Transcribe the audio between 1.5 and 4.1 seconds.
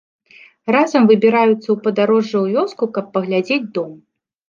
ў падарожжа ў вёску каб паглядзець дом.